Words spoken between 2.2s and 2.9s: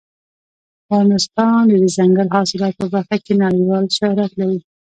حاصلات په